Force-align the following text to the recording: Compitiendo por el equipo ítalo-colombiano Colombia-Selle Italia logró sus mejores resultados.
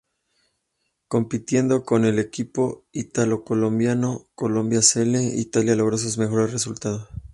Compitiendo 1.07 1.83
por 1.85 2.03
el 2.03 2.17
equipo 2.17 2.87
ítalo-colombiano 2.91 4.25
Colombia-Selle 4.33 5.35
Italia 5.35 5.75
logró 5.75 5.99
sus 5.99 6.17
mejores 6.17 6.51
resultados. 6.51 7.07